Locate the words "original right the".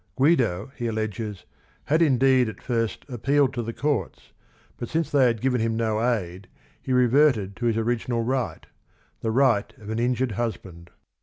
7.77-9.29